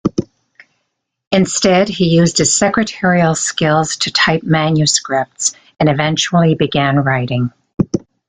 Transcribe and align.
Instead 1.31 1.87
he 1.87 2.17
used 2.17 2.39
his 2.39 2.51
secretarial 2.51 3.35
skills 3.35 3.97
to 3.97 4.11
type 4.11 4.41
manuscripts, 4.41 5.53
and 5.79 5.89
eventually 5.89 6.55
began 6.55 6.97
writing. 6.97 7.51